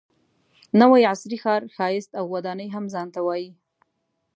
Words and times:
نوي 0.81 1.01
عصري 1.11 1.37
ښار 1.43 1.61
ښایست 1.75 2.11
او 2.19 2.25
ودانۍ 2.33 2.67
هم 2.75 2.85
ځان 2.93 3.07
ته 3.15 3.19
وایي. 3.27 3.49